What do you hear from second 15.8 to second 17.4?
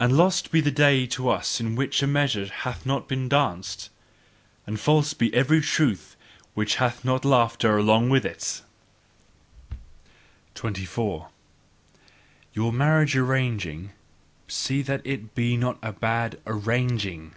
a bad ARRANGING!